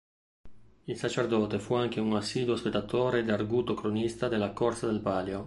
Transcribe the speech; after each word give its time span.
Il 0.85 0.97
sacerdote 0.97 1.59
fu 1.59 1.75
anche 1.75 1.99
un 1.99 2.15
assiduo 2.15 2.55
spettatore 2.55 3.19
ed 3.19 3.29
arguto 3.29 3.75
cronista 3.75 4.27
della 4.27 4.51
corsa 4.51 4.87
del 4.87 4.99
Palio. 4.99 5.39